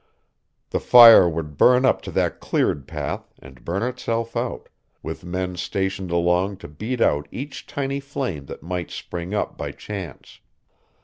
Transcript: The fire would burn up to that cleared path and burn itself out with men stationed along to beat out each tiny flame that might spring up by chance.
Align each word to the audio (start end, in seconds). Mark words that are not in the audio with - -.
The 0.71 0.79
fire 0.79 1.29
would 1.29 1.59
burn 1.59 1.85
up 1.85 2.01
to 2.01 2.11
that 2.13 2.39
cleared 2.39 2.87
path 2.87 3.31
and 3.37 3.63
burn 3.63 3.83
itself 3.83 4.35
out 4.35 4.67
with 5.03 5.23
men 5.23 5.55
stationed 5.57 6.09
along 6.09 6.57
to 6.65 6.67
beat 6.67 7.01
out 7.01 7.27
each 7.31 7.67
tiny 7.67 7.99
flame 7.99 8.47
that 8.47 8.63
might 8.63 8.89
spring 8.89 9.35
up 9.35 9.59
by 9.59 9.71
chance. 9.71 10.39